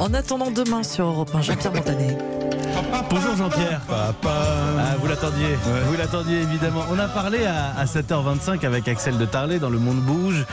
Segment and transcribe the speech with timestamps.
[0.00, 2.45] En attendant demain sur Europe 1, Jean-Pierre Montanet.
[3.10, 3.80] Bonjour Jean-Pierre.
[3.86, 4.34] Papa.
[4.78, 5.46] Ah, vous l'attendiez,
[5.88, 6.84] vous l'attendiez évidemment.
[6.90, 10.44] On a parlé à, à 7h25 avec Axel de Tarlet dans Le Monde Bouge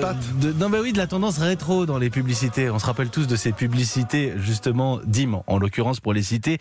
[0.00, 0.38] pattes.
[0.40, 2.70] de- non, bah oui, de la tendance rétro dans les publicités.
[2.70, 6.58] On se rappelle tous de ces publicités, justement, d'Im, en l'occurrence pour les citer.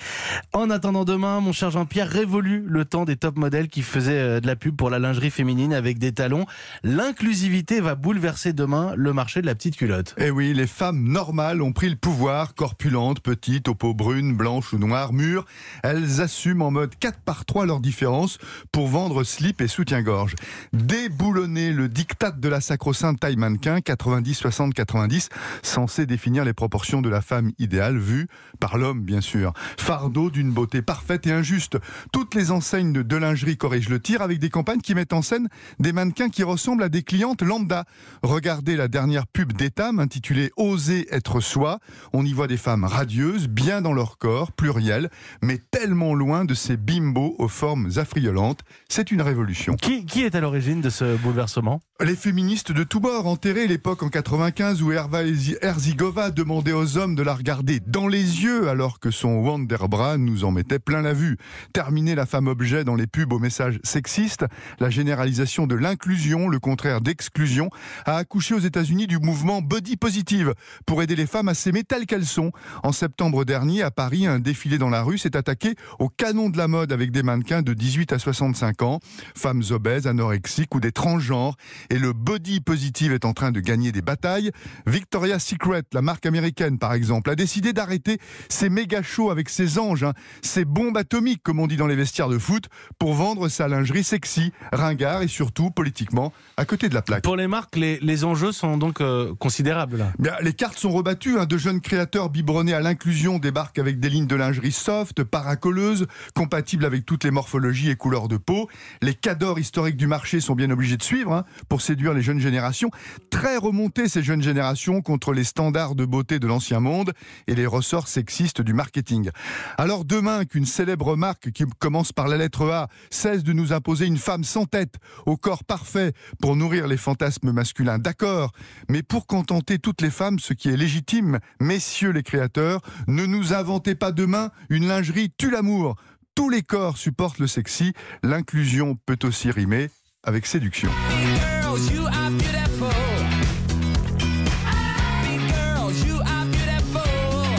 [0.54, 4.40] En attendant demain, mon cher Jean-Pierre révolue le temps des top modèles qui faisaient euh,
[4.40, 6.46] de la pub pour la lingerie féminine avec des talons.
[6.84, 10.16] L'inclusivité va bouleverser demain le marché de la petite culotte.
[10.18, 14.74] Eh oui, les femmes normales ont pris le pouvoir, corpulentes, petites, aux peaux brunes, blanches
[14.74, 14.78] ou
[15.12, 15.46] mûres.
[15.84, 18.38] Elles assument en mode 4 par 3 leurs différences
[18.72, 20.36] pour vendre slip et soutien-gorge.
[20.74, 25.30] Déboulonner le diktat de la sacro-sainte taille mannequin 90, 60, 90,
[25.62, 28.28] censé définir les proportions de la femme idéale vue
[28.60, 29.54] par l'homme, bien sûr.
[29.78, 31.78] Fardeau d'une beauté parfaite et injuste.
[32.12, 35.50] Toutes les enseignes de, lingerie corrigent le tir avec des campagnes qui mettent en scène
[35.80, 37.86] des mannequins qui ressemblent à des clientes lambda.
[38.24, 41.80] Regardez la dernière pub d'Etam intitulée Oser être soi.
[42.14, 45.10] On y voit des femmes radieuses, bien dans leur corps, pluriel,
[45.42, 48.62] mais tellement loin de ces bimbos aux formes affriolantes.
[48.88, 49.76] C'est une révolution.
[49.76, 51.82] Qui, qui est à l'origine de ce bouleversement?
[52.02, 55.24] Les féministes de tous bords enterré l'époque en 95 où Herva
[55.62, 60.46] Herzigova demandait aux hommes de la regarder dans les yeux alors que son Wonderbra nous
[60.46, 61.36] en mettait plein la vue.
[61.74, 64.46] Terminer la femme objet dans les pubs aux messages sexistes,
[64.80, 67.70] la généralisation de l'inclusion, le contraire d'exclusion,
[68.06, 70.54] a accouché aux États-Unis du mouvement Body Positive
[70.86, 72.54] pour aider les femmes à s'aimer telles qu'elles sont.
[72.82, 76.58] En septembre dernier, à Paris, un défilé dans la rue s'est attaqué au canon de
[76.58, 79.00] la mode avec des mannequins de 18 à 65 ans,
[79.36, 81.56] femmes obèses, anorexiques ou des transgenres.
[81.90, 84.52] Et le body positive est en train de gagner des batailles.
[84.86, 88.18] Victoria's Secret, la marque américaine par exemple, a décidé d'arrêter
[88.50, 91.96] ses méga shows avec ses anges, hein, ses bombes atomiques comme on dit dans les
[91.96, 92.66] vestiaires de foot,
[92.98, 97.24] pour vendre sa lingerie sexy, ringard et surtout politiquement à côté de la plaque.
[97.24, 100.12] Pour les marques, les, les enjeux sont donc euh, considérables là.
[100.20, 101.40] Bien, les cartes sont rebattues.
[101.40, 101.46] hein.
[101.46, 106.86] De jeunes créateurs biberonnés à l'inclusion débarquent avec des lignes de lingerie soft, paracolleuses, compatibles
[106.86, 108.70] avec toutes les morphologies et couleurs de peau.
[109.02, 112.40] Les cadors historiques du marché sont bien obligés de suivre hein, pour séduire les jeunes
[112.40, 112.92] générations.
[113.30, 117.14] Très remontées ces jeunes générations contre les standards de beauté de l'ancien monde
[117.48, 119.30] et les ressorts sexistes du marketing.
[119.78, 124.06] Alors demain qu'une célèbre marque qui commence par la lettre A cesse de nous imposer
[124.06, 128.52] une femme sans tête, au corps parfait, pour nourrir les fantasmes masculins, d'accord,
[128.90, 133.54] mais pour contenter toutes les femmes, ce qui est légitime, messieurs les créateurs, ne nous
[133.54, 135.96] inventez pas demain une lingerie tue l'amour.
[136.36, 137.94] Tous les corps supportent le sexy,
[138.24, 139.90] l'inclusion peut aussi rimer
[140.24, 140.90] avec séduction.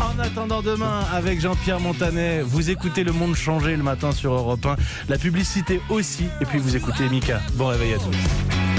[0.00, 4.64] En attendant demain, avec Jean-Pierre Montanet, vous écoutez Le Monde changer le matin sur Europe
[4.64, 4.76] 1.
[5.08, 6.26] La publicité aussi.
[6.40, 7.40] Et puis vous écoutez Mika.
[7.54, 8.69] Bon réveil à tous.